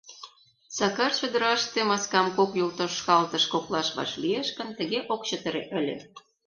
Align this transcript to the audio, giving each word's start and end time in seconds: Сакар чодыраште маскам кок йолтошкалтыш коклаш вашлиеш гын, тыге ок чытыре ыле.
Сакар 0.77 1.11
чодыраште 1.19 1.79
маскам 1.89 2.27
кок 2.37 2.51
йолтошкалтыш 2.59 3.43
коклаш 3.53 3.87
вашлиеш 3.97 4.47
гын, 4.57 4.69
тыге 4.77 4.99
ок 5.13 5.21
чытыре 5.27 5.61
ыле. 5.79 5.95